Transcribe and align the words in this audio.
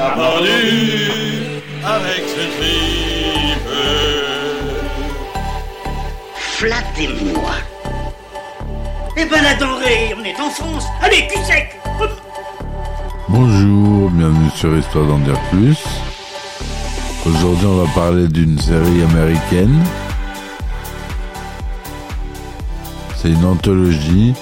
On 0.00 0.02
a 0.02 0.10
pendu 0.12 1.62
avec 1.84 2.24
ce 2.26 2.40
tripe. 2.56 3.68
Flattez-moi. 6.36 7.50
Eh 9.18 9.26
ben 9.26 9.42
la 9.42 9.54
denrée, 9.56 10.14
on 10.18 10.24
est 10.24 10.40
en 10.40 10.48
France. 10.48 10.86
Allez, 11.02 11.26
cul 11.26 11.44
sec 11.44 11.78
Bonjour, 13.28 14.10
bienvenue 14.10 14.50
sur 14.54 14.74
Histoire 14.74 15.06
d'en 15.06 15.18
dire 15.18 15.38
plus. 15.50 15.78
Aujourd'hui, 17.26 17.66
on 17.66 17.84
va 17.84 17.92
parler 17.92 18.26
d'une 18.28 18.58
série 18.58 19.02
américaine. 19.02 19.84
C'est 23.16 23.28
une 23.28 23.44
anthologie 23.44 24.32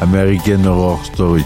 American 0.00 0.64
Horror 0.64 1.04
Story. 1.06 1.44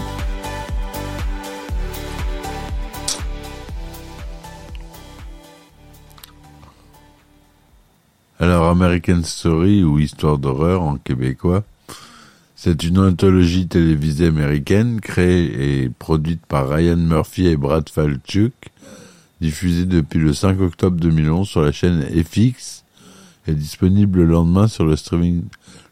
Alors, 8.39 8.67
American 8.67 9.21
Story 9.23 9.83
ou 9.83 9.99
Histoire 9.99 10.37
d'horreur 10.37 10.81
en 10.81 10.95
québécois, 10.97 11.63
c'est 12.55 12.83
une 12.83 12.99
anthologie 12.99 13.67
télévisée 13.67 14.27
américaine 14.27 15.01
créée 15.01 15.83
et 15.83 15.89
produite 15.89 16.45
par 16.45 16.69
Ryan 16.69 16.97
Murphy 16.97 17.47
et 17.47 17.57
Brad 17.57 17.89
Falchuk, 17.89 18.53
diffusée 19.41 19.85
depuis 19.85 20.19
le 20.19 20.33
5 20.33 20.59
octobre 20.61 20.97
2011 20.99 21.47
sur 21.47 21.61
la 21.61 21.71
chaîne 21.71 22.01
FX 22.03 22.83
et 23.47 23.53
disponible 23.53 24.19
le 24.19 24.25
lendemain 24.25 24.67
sur 24.67 24.85
le 24.85 24.95
streaming, 24.95 25.43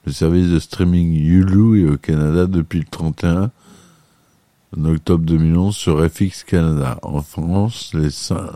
le 0.06 0.11
service 0.11 0.48
de 0.48 0.59
streaming 0.59 1.14
Hulu 1.16 1.82
et 1.82 1.89
au 1.89 1.98
Canada 1.98 2.45
depuis 2.48 2.80
le 2.80 2.86
31 2.89 3.52
octobre 4.86 5.23
2011 5.26 5.76
sur 5.76 6.06
FX 6.09 6.44
Canada. 6.44 7.00
En 7.02 7.22
France, 7.22 7.92
les, 7.94 8.09
cin- 8.09 8.52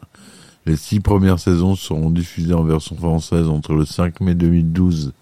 les 0.66 0.76
six 0.76 1.00
premières 1.00 1.40
saisons 1.40 1.76
seront 1.76 2.12
diffusées 2.12 2.54
en 2.54 2.64
version 2.64 2.96
française 2.96 3.48
entre 3.48 3.74
le 3.74 3.86
5 3.86 4.22
mai 4.22 4.36
2012 4.36 5.14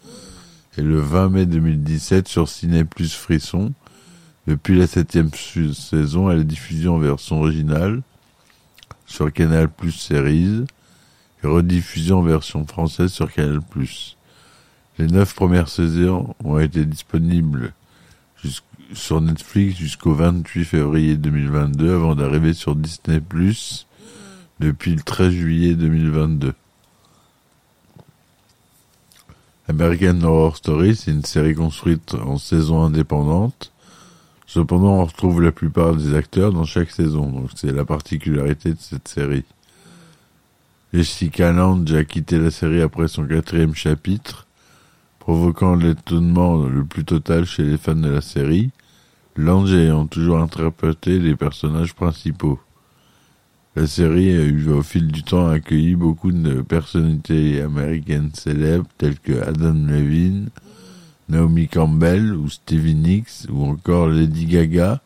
et 0.77 0.81
le 0.81 0.99
20 0.99 1.29
mai 1.29 1.45
2017 1.45 2.27
sur 2.27 2.49
Ciné 2.49 2.83
Plus 2.83 3.13
Frisson. 3.13 3.73
Depuis 4.47 4.77
la 4.77 4.87
septième 4.87 5.29
saison, 5.73 6.29
elle 6.29 6.39
est 6.39 6.45
diffusée 6.45 6.89
en 6.89 6.97
version 6.97 7.39
originale 7.39 8.01
sur 9.05 9.31
Canal 9.31 9.69
Plus 9.69 9.91
Series 9.91 10.65
et 11.43 11.47
rediffusée 11.47 12.13
en 12.13 12.21
version 12.21 12.65
française 12.65 13.11
sur 13.11 13.31
Canal 13.31 13.61
Plus. 13.61 14.17
Les 14.97 15.07
neuf 15.07 15.33
premières 15.35 15.69
saisons 15.69 16.35
ont 16.43 16.59
été 16.59 16.83
disponibles 16.85 17.73
sur 18.93 19.21
Netflix 19.21 19.77
jusqu'au 19.77 20.13
28 20.13 20.65
février 20.65 21.15
2022 21.15 21.93
avant 21.93 22.15
d'arriver 22.15 22.53
sur 22.53 22.75
Disney 22.75 23.21
Plus 23.21 23.87
depuis 24.59 24.95
le 24.95 25.01
13 25.01 25.31
juillet 25.31 25.73
2022. 25.75 26.53
American 29.69 30.21
Horror 30.23 30.57
Story, 30.57 30.95
c'est 30.95 31.11
une 31.11 31.23
série 31.23 31.53
construite 31.53 32.15
en 32.15 32.37
saison 32.37 32.83
indépendante. 32.83 33.71
Cependant, 34.47 34.93
on 34.93 35.05
retrouve 35.05 35.41
la 35.41 35.51
plupart 35.51 35.95
des 35.95 36.15
acteurs 36.15 36.51
dans 36.51 36.65
chaque 36.65 36.89
saison, 36.89 37.29
donc 37.29 37.51
c'est 37.55 37.71
la 37.71 37.85
particularité 37.85 38.71
de 38.71 38.79
cette 38.79 39.07
série. 39.07 39.45
Jessica 40.91 41.51
Lange 41.51 41.93
a 41.93 42.03
quitté 42.03 42.39
la 42.39 42.49
série 42.49 42.81
après 42.81 43.07
son 43.07 43.27
quatrième 43.27 43.75
chapitre, 43.75 44.47
provoquant 45.19 45.75
l'étonnement 45.75 46.65
le 46.65 46.83
plus 46.83 47.05
total 47.05 47.45
chez 47.45 47.63
les 47.63 47.77
fans 47.77 47.93
de 47.93 48.09
la 48.09 48.21
série, 48.21 48.71
Lange 49.35 49.71
ayant 49.71 50.07
toujours 50.07 50.39
interprété 50.39 51.19
les 51.19 51.35
personnages 51.35 51.93
principaux. 51.93 52.59
La 53.79 53.87
série 53.87 54.35
a 54.35 54.43
eu 54.43 54.71
au 54.71 54.83
fil 54.83 55.07
du 55.07 55.23
temps 55.23 55.47
accueilli 55.47 55.95
beaucoup 55.95 56.33
de 56.33 56.61
personnalités 56.61 57.61
américaines 57.61 58.29
célèbres 58.33 58.89
telles 58.97 59.17
que 59.17 59.41
Adam 59.41 59.87
Levine, 59.87 60.49
Naomi 61.29 61.69
Campbell 61.69 62.33
ou 62.33 62.49
Stevie 62.49 62.95
Nicks 62.95 63.47
ou 63.49 63.63
encore 63.63 64.09
Lady 64.09 64.47
Gaga 64.47 64.99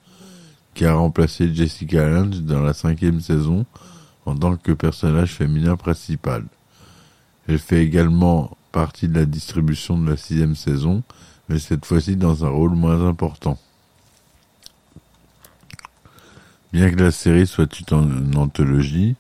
qui 0.74 0.86
a 0.86 0.96
remplacé 0.96 1.54
Jessica 1.54 2.10
Lange 2.10 2.42
dans 2.42 2.64
la 2.64 2.74
cinquième 2.74 3.22
saison 3.22 3.68
en 4.26 4.36
tant 4.36 4.56
que 4.56 4.72
personnage 4.72 5.34
féminin 5.34 5.76
principal. 5.76 6.44
Elle 7.48 7.60
fait 7.60 7.84
également 7.84 8.58
partie 8.72 9.08
de 9.08 9.14
la 9.14 9.26
distribution 9.26 10.00
de 10.00 10.10
la 10.10 10.18
sixième 10.18 10.56
saison, 10.56 11.04
mais 11.48 11.60
cette 11.60 11.86
fois-ci 11.86 12.16
dans 12.16 12.44
un 12.44 12.50
rôle 12.50 12.74
moins 12.74 13.08
important. 13.08 13.60
Bien 16.74 16.90
que 16.90 16.96
la 16.96 17.12
série 17.12 17.46
soit 17.46 17.80
une 17.92 18.36
anthologie, 18.36 19.16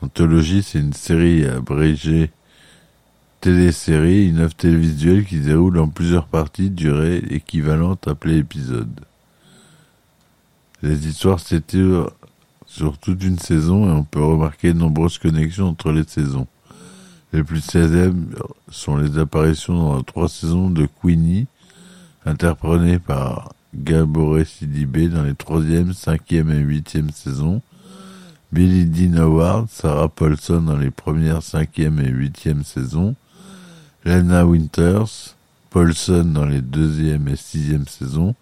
anthologie 0.00 0.64
c'est 0.64 0.80
une 0.80 0.92
série 0.92 1.46
abrégée 1.46 2.32
télésérie, 3.40 4.28
une 4.28 4.40
œuvre 4.40 4.54
télévisuelle 4.56 5.24
qui 5.24 5.38
déroule 5.38 5.78
en 5.78 5.86
plusieurs 5.86 6.26
parties 6.26 6.70
durée 6.70 7.18
équivalente 7.30 8.08
appelées 8.08 8.38
épisodes. 8.38 9.02
Les 10.82 11.06
histoires 11.06 11.38
s'étirent 11.38 12.10
sur 12.66 12.98
toute 12.98 13.22
une 13.22 13.38
saison 13.38 13.86
et 13.86 13.92
on 13.92 14.02
peut 14.02 14.24
remarquer 14.24 14.72
de 14.72 14.78
nombreuses 14.78 15.18
connexions 15.18 15.68
entre 15.68 15.92
les 15.92 16.02
saisons. 16.02 16.48
Les 17.32 17.44
plus 17.44 17.60
célèbres 17.60 18.56
sont 18.68 18.96
les 18.96 19.16
apparitions 19.16 19.94
dans 19.94 20.02
trois 20.02 20.28
saisons 20.28 20.70
de 20.70 20.88
Queenie, 21.00 21.46
interprétées 22.26 22.98
par 22.98 23.52
Gaboré 23.74 24.44
Sidibé 24.44 25.08
dans 25.08 25.22
les 25.22 25.34
troisième, 25.34 25.92
cinquième 25.94 26.50
et 26.50 26.58
huitième 26.58 27.10
saisons, 27.10 27.62
Billy 28.52 28.84
Dean 28.84 29.16
Howard, 29.16 29.68
Sarah 29.70 30.10
Paulson 30.10 30.60
dans 30.60 30.76
les 30.76 30.90
premières, 30.90 31.42
cinquième 31.42 31.98
et 32.00 32.08
huitième 32.08 32.64
saisons, 32.64 33.14
Lena 34.04 34.44
Winters, 34.44 35.36
Paulson 35.70 36.24
dans 36.24 36.44
les 36.44 36.60
deuxième 36.60 37.28
et 37.28 37.36
sixième 37.36 37.86
saisons, 37.86 38.34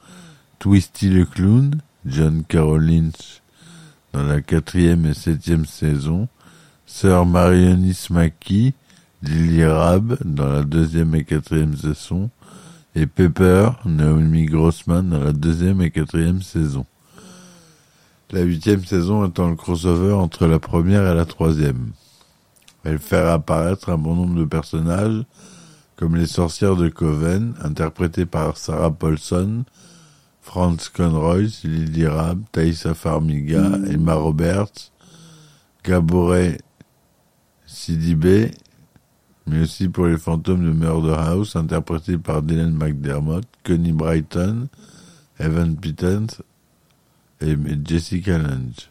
Twisty 0.59 1.11
le 1.11 1.25
clown, 1.25 1.81
John 2.07 2.43
Carroll 2.43 2.91
dans 4.13 4.25
la 4.25 4.41
quatrième 4.41 5.07
et 5.07 5.15
septième 5.15 5.65
saison, 5.65 6.27
Sir 6.87 7.25
Marionis 7.25 8.09
Mackie, 8.11 8.75
Lily 9.23 9.65
Rab 9.65 10.17
dans 10.25 10.49
la 10.49 10.65
deuxième 10.65 11.15
et 11.15 11.23
quatrième 11.23 11.77
saison, 11.77 12.31
et 12.95 13.07
Pepper, 13.07 13.71
Naomi 13.85 14.47
Grossman 14.47 15.09
dans 15.09 15.23
la 15.23 15.33
deuxième 15.33 15.81
et 15.81 15.91
quatrième 15.91 16.43
saison. 16.43 16.87
La 18.31 18.43
huitième 18.43 18.85
saison 18.85 19.27
étant 19.27 19.49
le 19.49 19.57
crossover 19.57 20.13
entre 20.13 20.47
la 20.47 20.59
première 20.59 21.07
et 21.07 21.15
la 21.15 21.25
troisième. 21.25 21.93
Elle 22.85 22.99
fait 22.99 23.17
apparaître 23.17 23.91
un 23.91 23.99
bon 23.99 24.15
nombre 24.15 24.39
de 24.39 24.45
personnages, 24.45 25.25
comme 25.97 26.17
les 26.17 26.27
sorcières 26.27 26.77
de 26.77 26.89
Coven, 26.89 27.55
interprétées 27.63 28.27
par 28.27 28.57
Sarah 28.57 28.91
Paulson, 28.91 29.65
Franz 30.41 30.89
Conroy, 30.93 31.49
Lily 31.65 32.07
Rab, 32.07 32.43
Thaisa 32.53 32.95
Farmiga, 32.95 33.73
Emma 33.89 34.15
Roberts, 34.15 34.93
Gaboré 35.85 36.59
Sidibé, 37.67 38.51
mais 39.51 39.63
aussi 39.63 39.89
pour 39.89 40.07
les 40.07 40.17
fantômes 40.17 40.65
de 40.65 40.71
Murder 40.71 41.17
House, 41.19 41.57
interprétés 41.57 42.19
par 42.19 42.41
Dylan 42.43 42.73
McDermott, 42.73 43.45
Connie 43.65 43.93
Brighton, 43.93 44.69
Evan 45.41 45.77
Pittens 45.77 46.41
et 47.41 47.57
Jessica 47.85 48.39
Lange. 48.39 48.91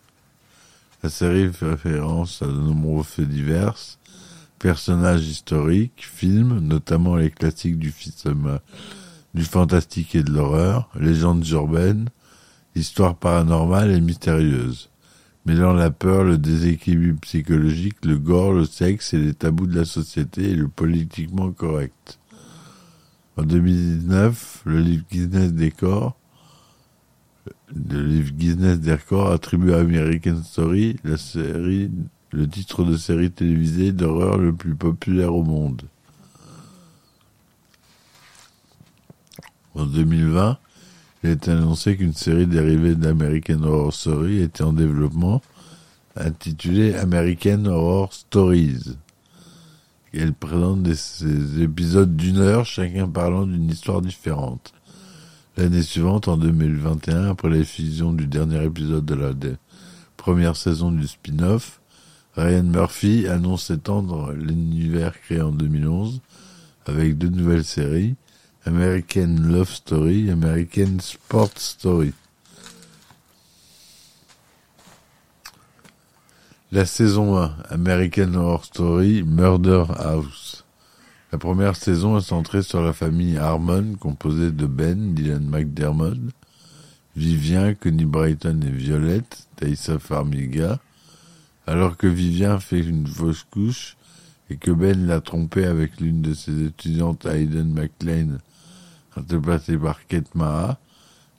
La 1.01 1.09
série 1.09 1.51
fait 1.53 1.69
référence 1.69 2.41
à 2.41 2.47
de 2.47 2.51
nombreux 2.51 3.03
faits 3.03 3.29
divers, 3.29 3.77
personnages 4.59 5.25
historiques, 5.25 6.05
films, 6.05 6.59
notamment 6.59 7.15
les 7.15 7.31
classiques 7.31 7.79
du 7.79 7.91
cinéma, 7.91 8.59
du 9.33 9.45
fantastique 9.45 10.13
et 10.15 10.23
de 10.23 10.31
l'horreur, 10.31 10.89
légendes 10.99 11.47
urbaines, 11.47 12.09
histoires 12.75 13.15
paranormales 13.15 13.91
et 13.91 14.01
mystérieuses, 14.01 14.88
mêlant 15.49 15.73
la 15.73 15.89
peur, 15.89 16.23
le 16.25 16.37
déséquilibre 16.37 17.19
psychologique, 17.21 18.05
le 18.05 18.19
gore, 18.19 18.53
le 18.53 18.65
sexe 18.65 19.15
et 19.15 19.17
les 19.17 19.33
tabous 19.33 19.65
de 19.65 19.75
la 19.75 19.85
société 19.85 20.51
et 20.51 20.55
le 20.55 20.67
politiquement 20.67 21.51
correct. 21.51 22.19
En 23.35 23.41
2019, 23.41 24.61
le 24.65 24.79
livre 24.79 25.05
Guinness 25.09 25.51
des 25.51 25.71
corps 25.71 26.15
records 27.75 29.31
attribue 29.31 29.73
à 29.73 29.79
American 29.79 30.39
Story 30.43 30.97
la 31.03 31.17
série, 31.17 31.89
le 32.31 32.47
titre 32.47 32.83
de 32.83 32.95
série 32.95 33.31
télévisée 33.31 33.91
d'horreur 33.91 34.37
le 34.37 34.53
plus 34.53 34.75
populaire 34.75 35.33
au 35.33 35.41
monde. 35.41 35.81
En 39.73 39.87
2020, 39.87 40.59
il 41.23 41.31
est 41.31 41.47
annoncé 41.49 41.97
qu'une 41.97 42.13
série 42.13 42.47
dérivée 42.47 42.95
d'American 42.95 43.61
Horror 43.63 43.93
Story 43.93 44.41
était 44.41 44.63
en 44.63 44.71
développement, 44.71 45.41
intitulée 46.15 46.95
American 46.95 47.65
Horror 47.65 48.13
Stories. 48.13 48.95
Elle 50.13 50.33
présente 50.33 50.81
des, 50.81 51.61
épisodes 51.61 52.15
d'une 52.15 52.37
heure, 52.37 52.65
chacun 52.65 53.07
parlant 53.07 53.45
d'une 53.45 53.69
histoire 53.69 54.01
différente. 54.01 54.73
L'année 55.57 55.83
suivante, 55.83 56.27
en 56.27 56.37
2021, 56.37 57.29
après 57.29 57.49
la 57.49 57.57
du 58.13 58.27
dernier 58.27 58.63
épisode 58.63 59.05
de 59.05 59.15
la 59.15 59.31
première 60.15 60.55
saison 60.55 60.91
du 60.91 61.05
spin-off, 61.05 61.81
Ryan 62.35 62.63
Murphy 62.63 63.27
annonce 63.27 63.69
étendre 63.69 64.31
l'univers 64.31 65.19
créé 65.19 65.41
en 65.41 65.51
2011 65.51 66.21
avec 66.85 67.17
deux 67.17 67.29
nouvelles 67.29 67.65
séries, 67.65 68.15
American 68.65 69.37
Love 69.43 69.69
Story, 69.69 70.29
American 70.29 70.99
Sport 70.99 71.57
Story. 71.57 72.13
La 76.71 76.85
saison 76.85 77.37
1, 77.37 77.55
American 77.69 78.33
Horror 78.35 78.65
Story, 78.65 79.23
Murder 79.23 79.85
House. 79.97 80.65
La 81.31 81.37
première 81.37 81.77
saison 81.77 82.17
est 82.17 82.21
centrée 82.21 82.61
sur 82.61 82.81
la 82.81 82.91
famille 82.91 83.37
Harmon, 83.37 83.95
composée 83.97 84.51
de 84.51 84.65
Ben, 84.65 85.13
Dylan 85.15 85.49
McDermott, 85.49 86.19
Vivien, 87.15 87.73
Connie 87.73 88.05
Brighton 88.05 88.59
et 88.61 88.71
Violette, 88.71 89.47
Thaisa 89.55 89.99
Farmiga. 89.99 90.79
Alors 91.65 91.95
que 91.95 92.07
Vivien 92.07 92.59
fait 92.59 92.81
une 92.81 93.07
fausse 93.07 93.45
couche 93.49 93.95
et 94.49 94.57
que 94.57 94.71
Ben 94.71 95.07
l'a 95.07 95.21
trompé 95.21 95.65
avec 95.65 96.01
l'une 96.01 96.21
de 96.21 96.33
ses 96.33 96.65
étudiantes, 96.65 97.25
Hayden 97.25 97.73
McLean, 97.73 98.39
interprétée 99.19 99.77
par 99.77 100.05
Kate 100.07 100.31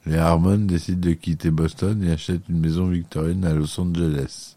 les 0.05 0.17
Harmon 0.17 0.57
décident 0.57 1.09
de 1.09 1.13
quitter 1.13 1.51
Boston 1.51 2.03
et 2.03 2.11
achètent 2.11 2.49
une 2.49 2.59
maison 2.59 2.87
victorienne 2.87 3.45
à 3.45 3.53
Los 3.53 3.79
Angeles. 3.79 4.55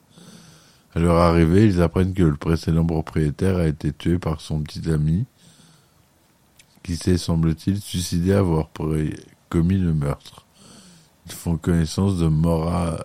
À 0.95 1.01
leur 1.01 1.17
arrivée, 1.17 1.67
ils 1.67 1.83
apprennent 1.83 2.15
que 2.15 2.23
le 2.23 2.37
précédent 2.37 2.87
propriétaire 2.87 3.57
a 3.57 3.67
été 3.67 3.93
tué 3.93 4.19
par 4.19 4.41
son 4.41 4.63
petit 4.63 4.91
ami, 4.91 5.27
qui 6.83 6.97
s'est, 6.97 7.19
semble-t-il, 7.19 7.81
suicidé 7.81 8.33
à 8.33 8.39
avoir 8.39 8.71
commis 9.51 9.79
le 9.79 9.93
meurtre. 9.93 10.47
Ils 11.27 11.33
font 11.33 11.57
connaissance 11.57 12.19
de 12.19 12.29
Maura 12.29 13.05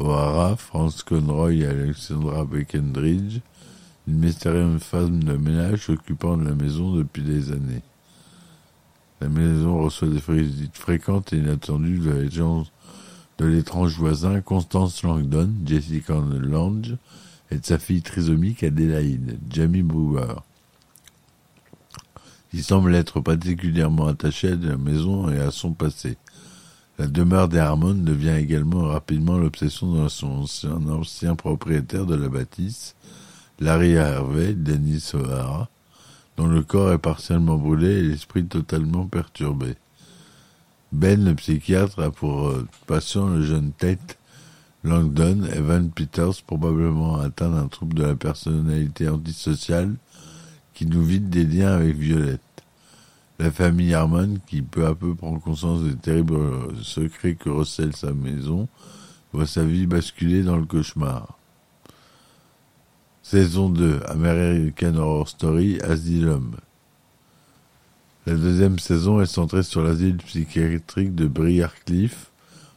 O'Hara, 0.00 0.56
Franz 0.56 1.04
Conroy 1.04 1.54
et 1.54 1.66
Alexandra 1.66 2.44
Beckendridge, 2.44 3.40
une 4.08 4.18
mystérieuse 4.18 4.82
femme 4.82 5.22
de 5.22 5.36
ménage 5.36 5.88
occupant 5.88 6.36
de 6.36 6.44
la 6.44 6.54
maison 6.54 6.96
depuis 6.96 7.22
des 7.22 7.52
années. 7.52 7.82
La 9.24 9.30
maison 9.30 9.78
reçoit 9.78 10.08
des 10.08 10.20
visites 10.20 10.76
fréquentes 10.76 11.32
et 11.32 11.38
inattendues 11.38 11.98
de 11.98 12.10
la 12.10 12.64
de 13.38 13.46
l'étrange 13.46 13.96
voisin 13.96 14.42
Constance 14.42 15.02
Langdon, 15.02 15.50
Jessica 15.64 16.12
Lange, 16.42 16.98
et 17.50 17.56
de 17.56 17.64
sa 17.64 17.78
fille 17.78 18.02
trisomique 18.02 18.62
Adélaïde, 18.62 19.38
Jamie 19.48 19.80
Brewer. 19.80 20.34
Il 22.52 22.62
semble 22.62 22.94
être 22.94 23.20
particulièrement 23.20 24.08
attaché 24.08 24.48
à 24.48 24.56
la 24.56 24.76
maison 24.76 25.30
et 25.30 25.40
à 25.40 25.50
son 25.50 25.72
passé. 25.72 26.18
La 26.98 27.06
demeure 27.06 27.48
des 27.48 27.60
Harmon 27.60 27.94
devient 27.94 28.36
également 28.38 28.88
rapidement 28.88 29.38
l'obsession 29.38 30.04
de 30.04 30.06
son 30.10 30.42
ancien, 30.42 30.86
ancien, 30.86 31.34
propriétaire 31.34 32.04
de 32.04 32.14
la 32.14 32.28
bâtisse, 32.28 32.94
Larry 33.58 33.96
Harvey, 33.96 34.52
Dennis 34.52 35.12
O'Hara, 35.14 35.70
dont 36.36 36.46
le 36.46 36.62
corps 36.62 36.92
est 36.92 36.98
partiellement 36.98 37.56
brûlé 37.56 37.88
et 37.88 38.02
l'esprit 38.02 38.44
totalement 38.44 39.06
perturbé. 39.06 39.76
Ben, 40.92 41.24
le 41.24 41.34
psychiatre, 41.34 42.00
a 42.00 42.10
pour 42.10 42.48
euh, 42.48 42.66
patient 42.86 43.28
le 43.28 43.42
jeune 43.42 43.72
Tate 43.72 44.18
Langdon, 44.84 45.44
Evan 45.52 45.90
Peters, 45.90 46.42
probablement 46.46 47.16
atteint 47.16 47.50
d'un 47.50 47.68
trouble 47.68 47.94
de 47.94 48.04
la 48.04 48.14
personnalité 48.14 49.08
antisociale 49.08 49.94
qui 50.74 50.86
nous 50.86 51.02
vide 51.02 51.30
des 51.30 51.44
liens 51.44 51.72
avec 51.72 51.96
Violette. 51.96 52.40
La 53.38 53.50
famille 53.50 53.94
Harmon, 53.94 54.36
qui 54.46 54.62
peu 54.62 54.86
à 54.86 54.94
peu 54.94 55.14
prend 55.14 55.38
conscience 55.38 55.82
des 55.82 55.96
terribles 55.96 56.74
secrets 56.82 57.34
que 57.34 57.48
recèle 57.48 57.96
sa 57.96 58.12
maison, 58.12 58.68
voit 59.32 59.46
sa 59.46 59.64
vie 59.64 59.86
basculer 59.86 60.42
dans 60.42 60.56
le 60.56 60.66
cauchemar. 60.66 61.38
Saison 63.24 63.70
2, 63.70 64.02
American 64.08 64.96
Horror 64.96 65.26
Story, 65.30 65.80
Asylum. 65.80 66.56
La 68.26 68.34
deuxième 68.34 68.78
saison 68.78 69.22
est 69.22 69.26
centrée 69.26 69.62
sur 69.62 69.82
l'asile 69.82 70.18
psychiatrique 70.18 71.14
de 71.14 71.26
Briarcliff, 71.26 72.30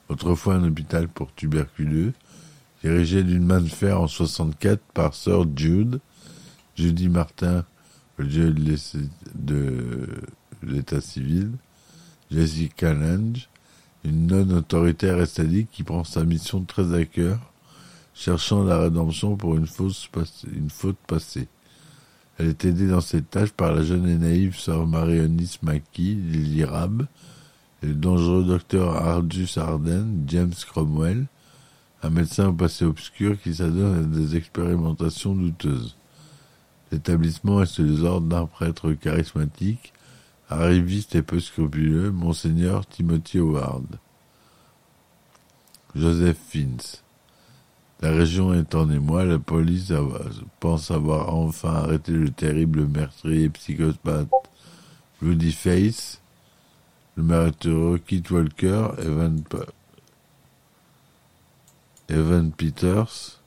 autrefois 0.08 0.56
un 0.56 0.64
hôpital 0.64 1.10
pour 1.10 1.34
tuberculeux, 1.34 2.14
dirigé 2.82 3.24
d'une 3.24 3.46
main 3.46 3.60
de 3.60 3.68
fer 3.68 4.00
en 4.00 4.08
64 4.08 4.80
par 4.94 5.16
Sir 5.16 5.46
Jude, 5.54 6.00
Judy 6.78 7.10
Martin, 7.10 7.66
le 8.16 8.26
dieu 8.26 8.56
de 9.36 10.08
l'état 10.64 11.02
civil, 11.02 11.52
Jessica 12.32 12.94
Lange, 12.94 13.50
une 14.06 14.28
non 14.28 14.50
autoritaire 14.56 15.22
et 15.22 15.66
qui 15.66 15.84
prend 15.84 16.06
sa 16.06 16.24
mission 16.24 16.64
très 16.64 16.94
à 16.94 17.04
cœur, 17.04 17.47
cherchant 18.18 18.64
la 18.64 18.80
rédemption 18.80 19.36
pour 19.36 19.56
une, 19.56 19.68
faute 19.68 20.98
passée. 21.06 21.48
Elle 22.38 22.48
est 22.48 22.66
aidée 22.66 22.88
dans 22.88 23.02
cette 23.02 23.30
tâche 23.30 23.52
par 23.52 23.74
la 23.74 23.84
jeune 23.84 24.08
et 24.10 24.18
naïve 24.18 24.58
sœur 24.58 24.88
Marionis 24.88 25.58
Mackie, 25.62 26.16
Lily 26.16 26.66
Rab, 26.66 27.06
et 27.84 27.88
le 27.88 27.94
dangereux 27.94 28.44
docteur 28.44 28.96
Ardus 28.96 29.50
Arden, 29.58 30.24
James 30.28 30.54
Cromwell, 30.68 31.28
un 32.02 32.10
médecin 32.10 32.48
au 32.48 32.54
passé 32.54 32.86
obscur 32.86 33.40
qui 33.40 33.54
s'adonne 33.54 34.00
à 34.00 34.04
des 34.04 34.36
expérimentations 34.36 35.36
douteuses. 35.36 35.96
L'établissement 36.92 37.62
est 37.62 37.68
sous 37.68 37.84
les 37.84 38.04
ordres 38.04 38.28
d'un 38.28 38.48
prêtre 38.48 38.94
charismatique, 38.94 39.94
arriviste 40.50 41.14
et 41.14 41.22
peu 41.22 41.40
scrupuleux, 41.40 42.12
Monseigneur 42.12 42.88
Timothy 42.88 43.38
Howard. 43.38 44.00
Joseph 45.96 46.38
Fins. 46.50 47.04
La 48.02 48.12
région 48.12 48.54
est 48.54 48.76
en 48.76 48.92
émoi, 48.92 49.26
la 49.26 49.40
police 49.40 49.92
pense 50.60 50.92
avoir 50.92 51.34
enfin 51.34 51.74
arrêté 51.74 52.12
le 52.12 52.30
terrible 52.30 52.86
meurtrier 52.86 53.50
psychopathe 53.50 54.30
Rudy 55.20 55.52
Face, 55.52 56.22
le 57.16 57.24
meurtrier 57.24 58.00
Keith 58.06 58.30
Walker, 58.30 58.90
Evan, 59.00 59.42
Evan 62.08 62.52
Peters, 62.52 63.42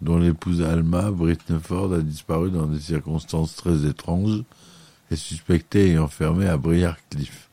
dont 0.00 0.16
l'épouse 0.16 0.62
Alma, 0.62 1.10
Britney 1.10 1.58
Ford, 1.62 1.92
a 1.92 2.00
disparu 2.00 2.50
dans 2.50 2.66
des 2.66 2.80
circonstances 2.80 3.56
très 3.56 3.84
étranges, 3.84 4.42
est 5.10 5.16
suspecté 5.16 5.90
et 5.90 5.98
enfermé 5.98 6.46
à 6.46 6.56
Briarcliff. 6.56 7.50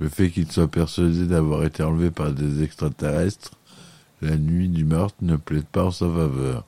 Le 0.00 0.08
fait 0.08 0.30
qu'il 0.30 0.50
soit 0.50 0.66
persuadé 0.66 1.26
d'avoir 1.26 1.62
été 1.62 1.84
enlevé 1.84 2.10
par 2.10 2.32
des 2.32 2.64
extraterrestres 2.64 3.52
la 4.22 4.36
nuit 4.36 4.68
du 4.68 4.84
meurtre 4.84 5.16
ne 5.20 5.36
plaide 5.36 5.66
pas 5.66 5.84
en 5.84 5.90
sa 5.90 6.06
faveur. 6.06 6.64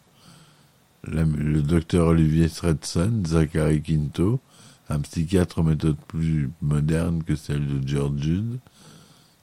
le 1.05 1.63
docteur 1.63 2.09
Olivier 2.09 2.49
Stretson, 2.49 3.23
Zachary 3.25 3.81
Quinto, 3.81 4.41
un 4.89 5.01
psychiatre 5.01 5.61
aux 5.61 5.63
méthodes 5.63 6.01
plus 6.09 6.51
modernes 6.61 7.23
que 7.23 7.37
celle 7.37 7.67
de 7.67 7.87
George 7.87 8.21
Jude, 8.21 8.59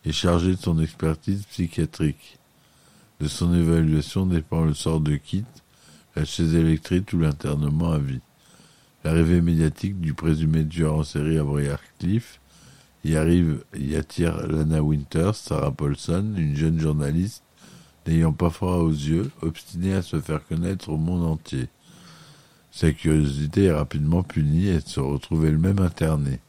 est 0.03 0.11
chargé 0.11 0.51
de 0.51 0.61
son 0.61 0.79
expertise 0.79 1.45
psychiatrique. 1.45 2.37
De 3.21 3.27
son 3.27 3.53
évaluation 3.53 4.25
dépend 4.25 4.65
le 4.65 4.73
sort 4.73 4.99
de 4.99 5.15
Kit, 5.15 5.45
la 6.15 6.25
chaise 6.25 6.55
électrique 6.55 7.13
ou 7.13 7.19
l'internement 7.19 7.93
à 7.93 7.99
vie. 7.99 8.19
L'arrivée 9.05 9.41
médiatique 9.41 9.99
du 10.01 10.13
présumé 10.13 10.67
tueur 10.67 10.95
en 10.95 11.03
série 11.03 11.37
à 11.37 11.43
Briarcliff 11.43 12.39
y 13.03 13.15
arrive, 13.15 13.63
y 13.75 13.95
attire 13.95 14.47
Lana 14.47 14.83
Winters, 14.83 15.35
Sarah 15.35 15.71
Paulson, 15.71 16.33
une 16.35 16.55
jeune 16.55 16.79
journaliste 16.79 17.43
n'ayant 18.07 18.33
pas 18.33 18.49
froid 18.49 18.77
aux 18.77 18.91
yeux, 18.91 19.31
obstiné 19.41 19.93
à 19.93 20.01
se 20.01 20.19
faire 20.19 20.45
connaître 20.45 20.89
au 20.89 20.97
monde 20.97 21.25
entier. 21.25 21.67
Sa 22.71 22.91
curiosité 22.91 23.65
est 23.65 23.73
rapidement 23.73 24.23
punie 24.23 24.67
et 24.67 24.79
se 24.79 24.99
retrouve 24.99 25.45
elle-même 25.45 25.79
internée. 25.79 26.39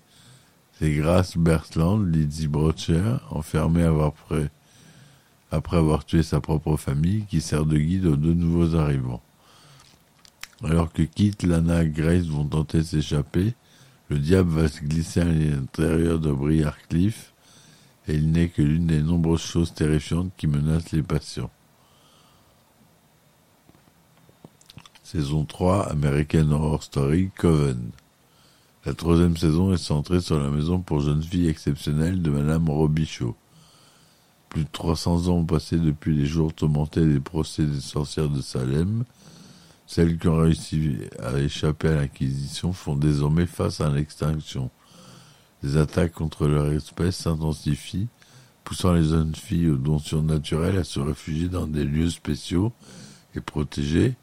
C'est 0.78 0.92
Grace 0.92 1.37
Bertland, 1.37 2.12
Lizzie 2.12 2.49
Brocher, 2.49 3.16
enfermée 3.30 3.85
après, 3.85 4.50
avoir 5.50 6.04
tué 6.04 6.23
sa 6.23 6.40
propre 6.40 6.76
famille, 6.76 7.25
qui 7.28 7.40
sert 7.40 7.66
de 7.66 7.76
guide 7.76 8.06
aux 8.06 8.16
deux 8.16 8.35
nouveaux 8.35 8.76
arrivants. 8.76 9.23
Alors 10.64 10.92
que 10.92 11.02
Kit, 11.02 11.37
Lana 11.42 11.82
et 11.82 11.88
Grace 11.88 12.26
vont 12.26 12.47
tenter 12.47 12.78
de 12.78 12.82
s'échapper, 12.85 13.54
le 14.09 14.18
diable 14.18 14.50
va 14.50 14.68
se 14.68 14.80
glisser 14.80 15.21
à 15.21 15.25
l'intérieur 15.25 16.21
de 16.21 16.30
Briarcliff 16.30 17.32
et 18.09 18.14
il 18.14 18.32
n'est 18.32 18.49
que 18.49 18.62
l'une 18.62 18.87
des 18.87 19.02
nombreuses 19.02 19.42
choses 19.42 19.75
terrifiantes 19.75 20.32
qui 20.37 20.47
menacent 20.47 20.92
les 20.92 21.02
patients. 21.02 21.50
Saison 25.02 25.44
3, 25.44 25.90
American 25.90 26.50
Horror 26.50 26.82
Story, 26.82 27.30
Coven. 27.37 27.90
La 28.85 28.94
troisième 28.94 29.37
saison 29.37 29.73
est 29.73 29.76
centrée 29.76 30.21
sur 30.21 30.42
la 30.42 30.50
maison 30.50 30.80
pour 30.80 31.00
jeunes 31.00 31.23
filles 31.23 31.49
exceptionnelles 31.49 32.23
de 32.23 32.30
Madame 32.30 32.68
Robichaud. 32.68 33.37
Plus 34.49 34.64
de 34.64 34.68
300 34.73 35.28
ans 35.28 35.37
ont 35.37 35.44
passé 35.44 35.78
depuis 35.78 36.16
les 36.16 36.26
jours 36.26 36.52
tourmentés 36.52 37.06
des 37.06 37.21
procès 37.21 37.64
des 37.64 37.80
sorcières 37.80 38.28
de 38.28 38.40
Salem. 38.40 39.04
Celles 39.87 40.18
qui 40.18 40.28
ont 40.28 40.38
réussi 40.38 40.97
à 41.23 41.38
échapper 41.38 41.88
à 41.88 41.94
l'inquisition 41.97 42.73
font 42.73 42.97
désormais 42.97 43.47
face 43.47 43.80
à 43.80 43.90
l'extinction. 43.90 44.71
Les 45.62 45.76
attaques 45.76 46.12
contre 46.12 46.49
leur 46.49 46.73
espèce 46.73 47.16
s'intensifient, 47.16 48.09
poussant 48.64 48.92
les 48.92 49.04
jeunes 49.04 49.35
filles 49.35 49.71
aux 49.71 49.76
dons 49.76 50.00
surnaturels 50.00 50.76
à 50.76 50.85
se 50.85 50.99
réfugier 50.99 51.49
dans 51.49 51.66
des 51.66 51.85
lieux 51.85 52.11
spéciaux 52.11 52.73
et 53.35 53.40
protégés, 53.40 54.16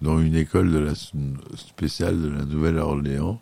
dont 0.00 0.18
une 0.18 0.34
école 0.34 0.94
spéciale 1.56 2.20
de 2.20 2.28
la 2.28 2.44
Nouvelle-Orléans, 2.44 3.40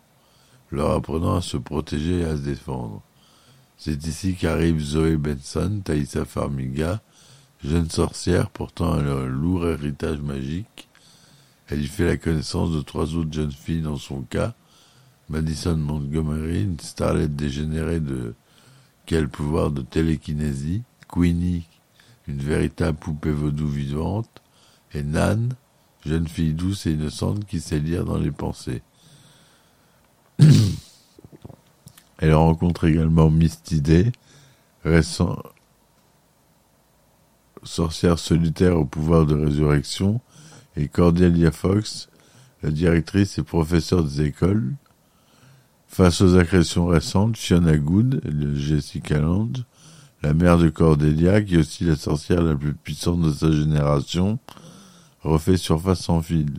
leur 0.71 0.91
apprenant 0.91 1.35
à 1.35 1.41
se 1.41 1.57
protéger 1.57 2.19
et 2.19 2.25
à 2.25 2.35
se 2.35 2.41
défendre. 2.41 3.01
C'est 3.77 4.05
ici 4.05 4.35
qu'arrive 4.35 4.79
Zoé 4.79 5.17
Benson, 5.17 5.81
Thaïsa 5.83 6.25
Farmiga, 6.25 7.01
jeune 7.63 7.89
sorcière 7.89 8.49
portant 8.49 8.93
un 8.93 9.25
lourd 9.25 9.67
héritage 9.67 10.19
magique. 10.19 10.87
Elle 11.67 11.81
y 11.81 11.87
fait 11.87 12.05
la 12.05 12.17
connaissance 12.17 12.71
de 12.71 12.81
trois 12.81 13.15
autres 13.15 13.33
jeunes 13.33 13.51
filles 13.51 13.81
dans 13.81 13.97
son 13.97 14.21
cas, 14.21 14.53
Madison 15.31 15.77
Montgomery, 15.77 16.63
une 16.63 16.79
starlette 16.81 17.37
dégénérée 17.37 18.01
de 18.01 18.35
quel 19.05 19.29
pouvoir 19.29 19.71
de 19.71 19.81
télékinésie, 19.81 20.83
Queenie, 21.07 21.69
une 22.27 22.39
véritable 22.39 22.97
poupée 22.97 23.31
vaudou 23.31 23.65
vivante, 23.65 24.41
et 24.93 25.03
Nan, 25.03 25.53
jeune 26.05 26.27
fille 26.27 26.53
douce 26.53 26.85
et 26.85 26.91
innocente 26.91 27.45
qui 27.45 27.61
sait 27.61 27.79
lire 27.79 28.03
dans 28.03 28.17
les 28.17 28.31
pensées. 28.31 28.81
Elle 32.17 32.33
rencontre 32.33 32.83
également 32.83 33.31
Misty 33.31 33.79
Day, 33.79 34.11
sorcière 37.63 38.19
solitaire 38.19 38.77
au 38.77 38.83
pouvoir 38.83 39.25
de 39.25 39.35
résurrection, 39.35 40.19
et 40.75 40.89
Cordelia 40.89 41.53
Fox, 41.53 42.09
la 42.63 42.71
directrice 42.71 43.37
et 43.37 43.43
professeure 43.43 44.03
des 44.03 44.23
écoles. 44.23 44.73
Face 45.91 46.21
aux 46.21 46.37
agressions 46.37 46.85
récentes, 46.85 47.35
Fiona 47.35 47.77
Good, 47.77 48.21
Jessica 48.55 49.19
Lange, 49.19 49.65
la 50.23 50.33
mère 50.33 50.57
de 50.57 50.69
Cordelia, 50.69 51.41
qui 51.41 51.55
est 51.55 51.57
aussi 51.57 51.83
la 51.83 51.97
sorcière 51.97 52.41
la 52.41 52.55
plus 52.55 52.73
puissante 52.73 53.21
de 53.21 53.29
sa 53.29 53.51
génération, 53.51 54.39
refait 55.19 55.57
surface 55.57 55.99
sans 55.99 56.21
fil. 56.21 56.53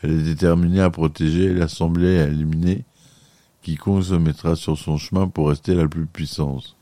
Elle 0.00 0.12
est 0.12 0.22
déterminée 0.22 0.80
à 0.80 0.88
protéger, 0.88 1.52
l'assembler 1.52 2.14
et 2.14 2.20
à 2.22 2.28
éliminer 2.28 2.86
quiconque 3.60 4.04
se 4.04 4.14
mettra 4.14 4.56
sur 4.56 4.78
son 4.78 4.96
chemin 4.96 5.28
pour 5.28 5.50
rester 5.50 5.74
la 5.74 5.86
plus 5.86 6.06
puissante. 6.06 6.74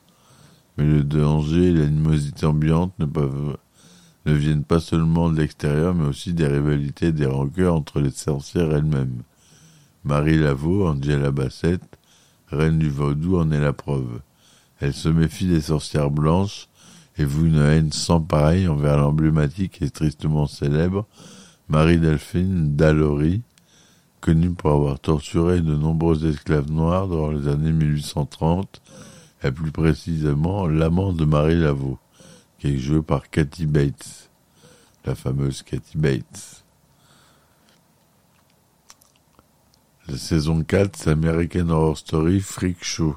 Mais 0.78 0.84
le 0.84 1.02
danger 1.02 1.70
et 1.70 1.74
l'animosité 1.74 2.46
ambiante 2.46 2.94
ne 3.00 4.32
viennent 4.32 4.64
pas 4.64 4.78
seulement 4.78 5.30
de 5.30 5.40
l'extérieur, 5.40 5.96
mais 5.96 6.06
aussi 6.06 6.32
des 6.32 6.46
rivalités 6.46 7.06
et 7.06 7.12
des 7.12 7.26
rancœurs 7.26 7.74
entre 7.74 7.98
les 7.98 8.12
sorcières 8.12 8.70
elles-mêmes. 8.70 9.22
Marie 10.04 10.38
Laveau, 10.38 10.88
Angela 10.88 11.30
Bassett, 11.30 11.82
reine 12.48 12.78
du 12.78 12.90
vaudou, 12.90 13.36
en 13.36 13.52
est 13.52 13.60
la 13.60 13.72
preuve. 13.72 14.20
Elle 14.80 14.94
se 14.94 15.08
méfie 15.08 15.46
des 15.46 15.60
sorcières 15.60 16.10
blanches 16.10 16.68
et 17.16 17.24
voue 17.24 17.46
une 17.46 17.58
haine 17.58 17.92
sans 17.92 18.20
pareil 18.20 18.66
envers 18.66 18.98
l'emblématique 18.98 19.80
et 19.80 19.90
tristement 19.90 20.46
célèbre 20.46 21.06
Marie-Delphine 21.68 22.74
Dallory, 22.74 23.42
connu 24.20 24.50
pour 24.50 24.72
avoir 24.72 24.98
torturé 24.98 25.60
de 25.60 25.74
nombreux 25.76 26.26
esclaves 26.26 26.70
noirs 26.70 27.06
dans 27.06 27.30
les 27.30 27.46
années 27.46 27.72
1830, 27.72 28.82
et 29.44 29.52
plus 29.52 29.70
précisément 29.70 30.66
l'amant 30.66 31.12
de 31.12 31.24
Marie 31.24 31.60
Laveau, 31.60 31.98
qui 32.58 32.74
est 32.74 32.78
joué 32.78 33.02
par 33.02 33.30
Kathy 33.30 33.66
Bates, 33.66 34.30
la 35.04 35.14
fameuse 35.14 35.62
Kathy 35.62 35.96
Bates. 35.96 36.64
La 40.08 40.16
saison 40.16 40.64
4, 40.64 40.96
c'est 40.96 41.10
American 41.10 41.68
Horror 41.68 41.96
Story 41.96 42.40
Freak 42.40 42.82
Show. 42.82 43.16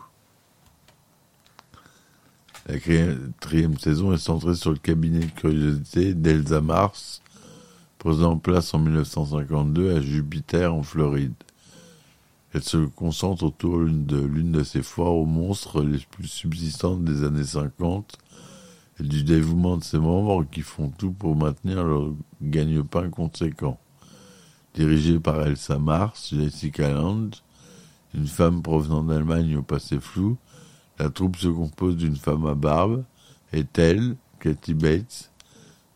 La 2.67 2.79
quatrième 2.79 3.77
saison 3.79 4.13
est 4.13 4.19
centrée 4.19 4.53
sur 4.53 4.69
le 4.69 4.77
cabinet 4.77 5.21
de 5.21 5.31
curiosité 5.31 6.13
d'Elsa 6.13 6.61
Mars, 6.61 7.23
en 8.05 8.37
place 8.37 8.71
en 8.75 8.79
1952 8.79 9.95
à 9.95 10.01
Jupiter 10.01 10.75
en 10.75 10.83
Floride. 10.83 11.33
Elle 12.53 12.63
se 12.63 12.77
concentre 12.77 13.43
autour 13.43 13.79
de 13.79 14.21
l'une 14.21 14.51
de 14.51 14.63
ces 14.63 14.83
foires 14.83 15.15
aux 15.15 15.25
monstres 15.25 15.81
les 15.81 15.97
plus 16.11 16.27
subsistantes 16.27 17.03
des 17.03 17.23
années 17.23 17.43
50 17.43 18.15
et 18.99 19.03
du 19.03 19.23
dévouement 19.23 19.77
de 19.77 19.83
ses 19.83 19.97
membres 19.97 20.45
qui 20.51 20.61
font 20.61 20.89
tout 20.89 21.11
pour 21.11 21.35
maintenir 21.35 21.83
leur 21.83 22.13
gagne-pain 22.43 23.09
conséquent. 23.09 23.79
Dirigée 24.75 25.19
par 25.19 25.41
Elsa 25.41 25.79
Mars, 25.79 26.33
Jessica 26.35 26.91
Lange, 26.91 27.41
une 28.13 28.27
femme 28.27 28.61
provenant 28.61 29.03
d'Allemagne 29.03 29.55
au 29.55 29.61
passé 29.61 30.01
flou, 30.01 30.37
la 30.99 31.09
troupe 31.09 31.37
se 31.37 31.47
compose 31.47 31.95
d'une 31.95 32.17
femme 32.17 32.45
à 32.45 32.55
barbe, 32.55 33.05
et 33.53 33.63
elle, 33.77 34.17
Kathy 34.41 34.73
Bates, 34.73 35.31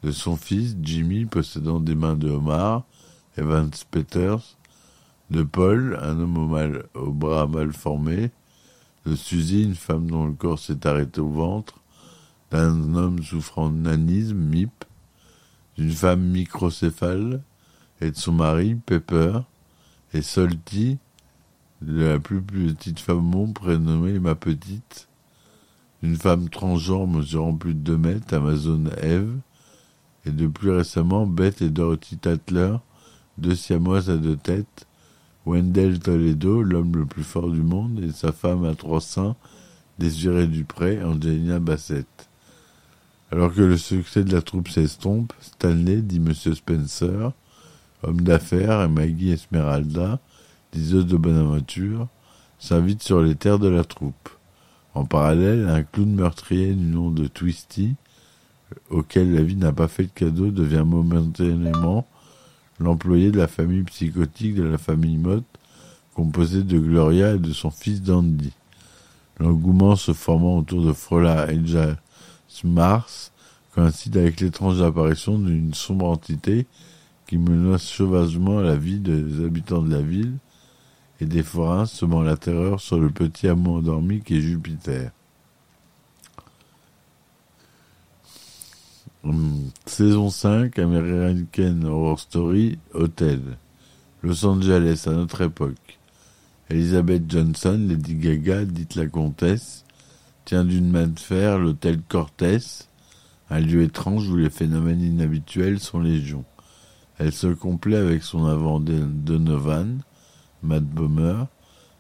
de 0.02 0.12
son 0.12 0.38
fils 0.38 0.78
Jimmy 0.82 1.26
possédant 1.26 1.82
des 1.82 1.94
mains 1.94 2.16
de 2.16 2.30
homard, 2.30 2.86
Evans 3.38 3.70
Peters, 3.92 4.56
de 5.30 5.44
Paul, 5.44 6.00
un 6.02 6.18
homme 6.18 6.38
au 6.94 7.12
bras 7.12 7.48
mal 7.48 7.74
formé, 7.74 8.32
de 9.06 9.14
Suzy, 9.14 9.64
une 9.64 9.76
femme 9.76 10.10
dont 10.10 10.26
le 10.26 10.34
corps 10.34 10.60
s'est 10.60 10.88
arrêté 10.88 11.20
au 11.20 11.30
ventre, 11.30 11.82
d'un 12.50 12.96
homme 12.96 13.22
souffrant 13.24 13.70
de 13.70 13.76
nanisme, 13.76 14.38
MIP, 14.38 14.86
d'une 15.76 15.92
femme 15.92 16.22
microcéphale, 16.22 17.44
et 18.02 18.12
de 18.12 18.16
son 18.16 18.32
mari, 18.32 18.76
Pepper, 18.76 19.40
et 20.14 20.22
Solty, 20.22 20.98
de 21.82 22.04
la 22.04 22.20
plus 22.20 22.42
petite 22.42 23.00
femme 23.00 23.22
monde 23.22 23.54
prénommée 23.54 24.20
Ma 24.20 24.36
Petite, 24.36 25.08
d'une 26.02 26.16
femme 26.16 26.50
transgenre 26.50 27.08
mesurant 27.08 27.56
plus 27.56 27.74
de 27.74 27.80
deux 27.80 27.98
mètres, 27.98 28.34
Amazon 28.34 28.86
Eve, 29.02 29.38
et 30.26 30.32
de 30.32 30.48
plus 30.48 30.72
récemment 30.72 31.26
Beth 31.26 31.62
et 31.62 31.70
Dorothy 31.70 32.18
Tatler, 32.18 32.76
deux 33.38 33.56
siamoises 33.56 34.10
à 34.10 34.18
deux 34.18 34.36
têtes, 34.36 34.88
Wendell 35.46 36.00
Toledo, 36.00 36.62
l'homme 36.62 36.96
le 36.96 37.06
plus 37.06 37.24
fort 37.24 37.50
du 37.50 37.62
monde, 37.62 38.00
et 38.04 38.12
sa 38.12 38.32
femme 38.32 38.66
à 38.66 38.76
trois 38.76 39.02
seins, 39.02 39.36
Désirée 39.98 40.48
Dupré, 40.48 41.04
Angelina 41.04 41.60
Bassett. 41.60 42.30
Alors 43.32 43.54
que 43.54 43.62
le 43.62 43.78
succès 43.78 44.24
de 44.24 44.34
la 44.34 44.42
troupe 44.42 44.70
s'estompe, 44.70 45.34
Stanley, 45.40 46.02
dit 46.02 46.18
M. 46.18 46.34
Spencer, 46.34 47.32
homme 48.04 48.22
d'affaires, 48.22 48.82
et 48.82 48.88
Maggie 48.88 49.32
Esmeralda, 49.32 50.20
diseuse 50.72 51.06
de 51.06 51.18
Bonaventure, 51.18 52.08
s'invite 52.60 53.04
sur 53.04 53.22
les 53.22 53.36
terres 53.36 53.60
de 53.60 53.70
la 53.70 53.84
troupe. 53.84 54.30
En 54.94 55.06
parallèle, 55.06 55.68
un 55.70 55.84
clown 55.84 56.14
meurtrier 56.14 56.74
du 56.74 56.86
nom 56.86 57.10
de 57.12 57.28
Twisty, 57.28 57.96
auquel 58.90 59.34
la 59.34 59.42
vie 59.42 59.56
n'a 59.56 59.72
pas 59.72 59.88
fait 59.88 60.04
de 60.04 60.10
cadeau 60.10 60.52
devient 60.52 60.84
momentanément 60.86 62.08
l'employé 62.80 63.32
de 63.32 63.38
la 63.38 63.48
famille 63.48 63.84
psychotique 63.84 64.56
de 64.56 64.64
la 64.64 64.78
famille 64.78 65.18
Mott, 65.18 65.44
composée 66.16 66.64
de 66.64 66.80
Gloria 66.80 67.36
et 67.36 67.40
de 67.40 67.52
son 67.54 67.72
fils 67.72 68.02
Dandy. 68.02 68.54
L'engouement 69.40 69.96
se 69.96 70.14
formant 70.14 70.58
autour 70.58 70.84
de 70.86 70.94
Frola 70.94 71.50
Elja 71.50 71.96
Mars 72.64 73.32
coïncide 73.74 74.18
avec 74.18 74.42
l'étrange 74.42 74.82
apparition 74.82 75.38
d'une 75.38 75.74
sombre 75.74 76.08
entité 76.08 76.66
qui 77.30 77.38
menace 77.38 77.84
sauvagement 77.84 78.60
la 78.60 78.76
vie 78.76 78.98
des 78.98 79.46
habitants 79.46 79.84
de 79.84 79.94
la 79.94 80.02
ville 80.02 80.40
et 81.22 81.28
des 81.28 81.44
forains 81.44 81.86
semant 81.86 82.24
la 82.24 82.36
terreur 82.36 82.82
sur 82.82 83.00
le 83.00 83.12
petit 83.12 83.48
amour 83.48 83.76
endormi 83.76 84.22
qui 84.22 84.38
est 84.38 84.42
Jupiter. 84.42 85.12
Hum, 89.24 89.70
saison 89.86 90.32
5, 90.32 90.80
American 90.80 91.84
Horror 91.84 92.20
Story, 92.20 92.80
Hotel. 92.96 93.42
Los 94.24 94.44
Angeles, 94.44 95.04
à 95.06 95.12
notre 95.12 95.42
époque. 95.42 96.00
Elizabeth 96.72 97.30
Johnson, 97.30 97.86
Lady 97.88 98.16
Gaga, 98.16 98.66
dite 98.66 98.96
la 98.96 99.06
comtesse, 99.06 99.86
tient 100.46 100.66
d'une 100.66 100.90
main 100.90 101.06
de 101.06 101.20
fer 101.20 101.60
l'hôtel 101.60 102.02
Cortez, 102.08 102.58
un 103.52 103.60
lieu 103.60 103.84
étrange 103.84 104.28
où 104.30 104.36
les 104.36 104.50
phénomènes 104.50 105.04
inhabituels 105.04 105.80
sont 105.80 106.00
légion. 106.00 106.44
Elle 107.20 107.34
se 107.34 107.48
complaît 107.48 107.98
avec 107.98 108.24
son 108.24 108.46
avant 108.46 108.80
Donovan, 108.80 110.00
Matt 110.64 110.86
Bomer, 110.86 111.44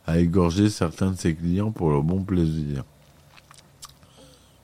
à 0.08 0.18
égorger 0.18 0.70
certains 0.70 1.12
de 1.12 1.18
ses 1.18 1.36
clients 1.36 1.72
pour 1.72 1.92
leur 1.92 2.04
bon 2.04 2.24
plaisir. 2.24 2.84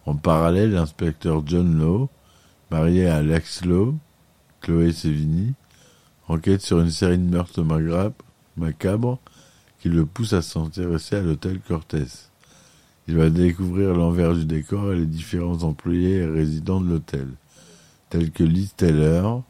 En 0.05 0.15
parallèle, 0.15 0.71
l'inspecteur 0.71 1.43
John 1.45 1.77
Law, 1.77 2.09
marié 2.71 3.07
à 3.07 3.21
Lex 3.21 3.65
Law, 3.65 3.95
Chloé 4.62 4.93
Sevigny, 4.93 5.53
enquête 6.29 6.62
sur 6.62 6.79
une 6.79 6.89
série 6.89 7.17
de 7.17 7.29
meurtres 7.29 7.63
macabres 8.55 9.19
qui 9.79 9.89
le 9.89 10.05
pousse 10.05 10.33
à 10.33 10.41
s'intéresser 10.41 11.17
à 11.17 11.21
l'hôtel 11.21 11.59
Cortés. 11.59 12.05
Il 13.07 13.17
va 13.17 13.29
découvrir 13.29 13.93
l'envers 13.93 14.33
du 14.33 14.45
décor 14.45 14.93
et 14.93 15.00
les 15.00 15.05
différents 15.05 15.63
employés 15.63 16.15
et 16.15 16.25
résidents 16.25 16.81
de 16.81 16.89
l'hôtel, 16.89 17.27
tels 18.09 18.31
que 18.31 18.43
Liz 18.43 18.74
Taylor, 18.75 19.43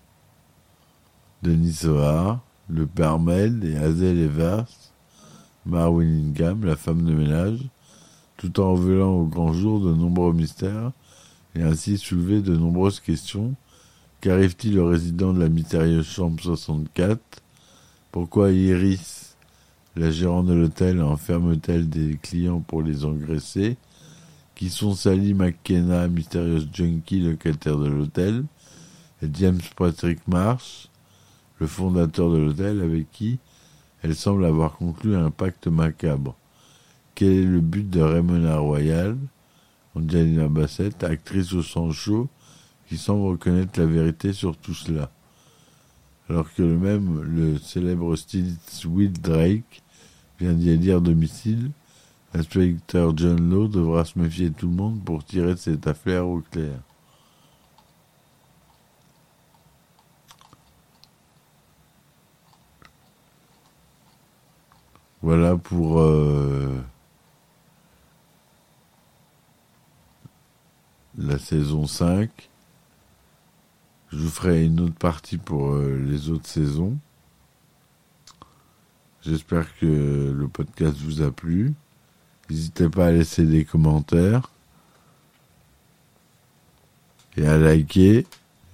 Denis 1.45 1.73
Sohar, 1.73 2.39
le 2.69 2.87
Mel 3.19 3.63
et 3.63 3.77
Hazel 3.77 4.17
Evers, 4.17 4.65
Mar 5.67 5.93
Winningham, 5.93 6.65
la 6.65 6.75
femme 6.75 7.05
de 7.05 7.13
ménage, 7.13 7.59
tout 8.37 8.59
en 8.59 8.73
révélant 8.73 9.11
au 9.11 9.25
grand 9.25 9.53
jour 9.53 9.79
de 9.79 9.93
nombreux 9.93 10.33
mystères 10.33 10.91
et 11.53 11.61
ainsi 11.61 11.99
soulever 11.99 12.41
de 12.41 12.57
nombreuses 12.57 12.99
questions. 12.99 13.53
Qu'arrive-t-il 14.21 14.79
au 14.79 14.87
résident 14.87 15.33
de 15.33 15.39
la 15.39 15.49
mystérieuse 15.49 16.07
chambre 16.07 16.41
64 16.41 17.21
Pourquoi 18.11 18.51
Iris, 18.51 19.35
la 19.95 20.09
gérante 20.09 20.47
de 20.47 20.53
l'hôtel, 20.53 20.99
enferme-t-elle 20.99 21.87
des 21.87 22.17
clients 22.23 22.59
pour 22.59 22.81
les 22.81 23.05
engraisser? 23.05 23.77
Qui 24.55 24.69
sont 24.69 24.95
Sally 24.95 25.35
McKenna, 25.35 26.07
mystérieuse 26.07 26.67
junkie 26.73 27.19
locataire 27.19 27.77
de 27.77 27.87
l'hôtel, 27.87 28.45
et 29.21 29.29
James 29.31 29.61
Patrick 29.75 30.27
Marsh, 30.27 30.89
le 31.59 31.67
fondateur 31.67 32.31
de 32.31 32.37
l'hôtel 32.37 32.81
avec 32.81 33.11
qui 33.11 33.39
elle 34.01 34.15
semble 34.15 34.45
avoir 34.45 34.77
conclu 34.77 35.15
un 35.15 35.31
pacte 35.31 35.67
macabre. 35.67 36.35
Quel 37.15 37.31
est 37.31 37.45
le 37.45 37.59
but 37.59 37.89
de 37.89 38.01
Raymond 38.01 38.61
Royal 38.61 39.17
Angelina 39.95 40.47
Bassett, 40.47 41.03
actrice 41.03 41.53
au 41.53 41.63
sang 41.63 41.91
chaud, 41.91 42.27
qui 42.87 42.97
semble 42.97 43.25
reconnaître 43.25 43.79
la 43.79 43.85
vérité 43.85 44.33
sur 44.33 44.57
tout 44.57 44.73
cela? 44.73 45.09
Alors 46.29 46.53
que 46.53 46.61
le 46.61 46.77
même, 46.77 47.21
le 47.23 47.57
célèbre 47.57 48.15
styliste 48.15 48.85
Will 48.85 49.13
Drake, 49.13 49.81
vient 50.39 50.53
d'y 50.53 50.77
dire 50.77 51.01
domicile, 51.01 51.71
l'inspecteur 52.33 53.17
John 53.17 53.49
Law 53.49 53.67
devra 53.67 54.03
se 54.05 54.19
méfier 54.19 54.49
de 54.49 54.55
tout 54.55 54.67
le 54.67 54.75
monde 54.75 55.03
pour 55.03 55.23
tirer 55.23 55.55
cette 55.55 55.87
affaire 55.87 56.27
au 56.27 56.41
clair. 56.51 56.79
Voilà 65.25 65.55
pour 65.57 66.01
euh, 66.01 66.69
la 71.17 71.39
saison 71.39 71.87
5. 71.87 72.29
Je 74.11 74.17
vous 74.19 74.29
ferai 74.29 74.65
une 74.65 74.79
autre 74.81 74.93
partie 74.93 75.37
pour 75.37 75.71
euh, 75.71 75.97
les 75.97 76.29
autres 76.29 76.47
saisons. 76.47 76.95
J'espère 79.23 79.75
que 79.79 80.31
le 80.31 80.47
podcast 80.47 80.95
vous 80.97 81.23
a 81.23 81.31
plu. 81.31 81.73
N'hésitez 82.51 82.87
pas 82.87 83.07
à 83.07 83.11
laisser 83.11 83.45
des 83.45 83.65
commentaires 83.65 84.51
et 87.35 87.47
à 87.47 87.57
liker. 87.57 88.27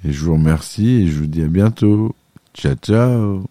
Et 0.04 0.12
je 0.12 0.26
vous 0.26 0.34
remercie 0.34 1.04
et 1.04 1.08
je 1.08 1.18
vous 1.18 1.28
dis 1.28 1.44
à 1.44 1.48
bientôt. 1.48 2.14
Ciao 2.54 2.76
ciao 2.76 3.51